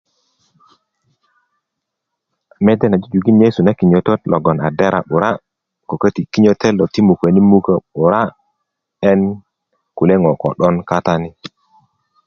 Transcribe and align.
mede 2.65 2.85
na 2.89 2.97
jujukin 3.01 3.41
yesu 3.43 3.59
na 3.63 3.71
kinyotot 3.77 4.21
logon 4.31 4.57
a 4.67 4.69
dera 4.79 4.99
'bura 5.05 5.29
ko 5.87 5.93
köti 6.01 6.21
ti 6.23 6.29
kinyotot 6.33 6.73
lo 6.77 6.85
ti 6.93 6.99
muköni 7.07 7.41
mukö 7.51 7.73
'bura 7.93 8.21
en 9.09 9.19
kule 9.97 10.15
ŋo 10.21 10.31
ko 10.41 10.47
'don 10.57 10.75
katani 10.89 11.29